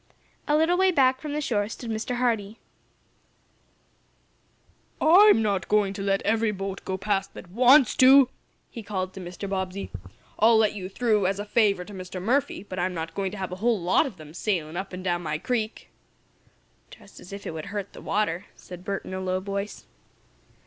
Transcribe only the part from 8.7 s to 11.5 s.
he called to Mr. Bobbsey. "I'll let you through, as a